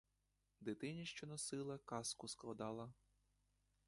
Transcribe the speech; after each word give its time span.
Дитині, 0.59 1.05
що 1.05 1.27
носила, 1.27 1.77
казку 1.77 2.27
складала. 2.27 2.93